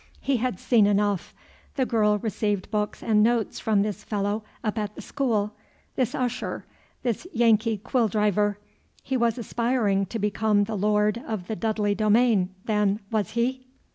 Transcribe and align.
He 0.19 0.37
had 0.37 0.59
seen 0.59 0.87
enough; 0.87 1.31
the 1.75 1.85
girl 1.85 2.17
received 2.17 2.71
books 2.71 3.03
and 3.03 3.21
notes 3.21 3.59
from 3.59 3.83
this 3.83 4.03
fellow 4.03 4.43
up 4.63 4.79
at 4.79 4.95
the 4.95 5.01
school, 5.03 5.53
this 5.95 6.15
usher, 6.15 6.65
this 7.03 7.27
Yankee 7.33 7.77
quill 7.77 8.07
driver; 8.07 8.57
he 9.03 9.15
was 9.15 9.37
aspiring 9.37 10.07
to 10.07 10.17
become 10.17 10.63
the 10.63 10.73
lord 10.75 11.21
of 11.27 11.45
the 11.45 11.55
Dudley 11.55 11.93
domain, 11.93 12.49
then, 12.65 12.99
was 13.11 13.33
he? 13.33 13.67